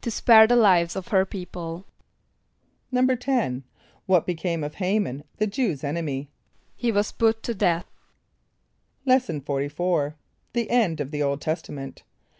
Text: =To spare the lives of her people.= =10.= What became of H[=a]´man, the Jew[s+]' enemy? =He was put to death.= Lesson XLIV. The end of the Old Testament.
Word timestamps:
=To 0.00 0.10
spare 0.10 0.48
the 0.48 0.56
lives 0.56 0.96
of 0.96 1.06
her 1.14 1.24
people.= 1.24 1.86
=10.= 2.92 3.62
What 4.06 4.26
became 4.26 4.64
of 4.64 4.74
H[=a]´man, 4.82 5.22
the 5.36 5.46
Jew[s+]' 5.46 5.84
enemy? 5.84 6.28
=He 6.74 6.90
was 6.90 7.12
put 7.12 7.44
to 7.44 7.54
death.= 7.54 7.86
Lesson 9.06 9.40
XLIV. 9.42 10.14
The 10.52 10.68
end 10.68 10.98
of 10.98 11.12
the 11.12 11.22
Old 11.22 11.40
Testament. 11.40 12.02